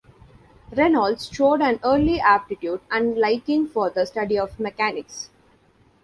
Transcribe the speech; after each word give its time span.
Reynolds 0.75 1.29
showed 1.31 1.61
an 1.61 1.79
early 1.83 2.19
aptitude 2.19 2.81
and 2.89 3.15
liking 3.19 3.67
for 3.67 3.91
the 3.91 4.07
study 4.07 4.35
of 4.39 4.59
mechanics. 4.59 5.29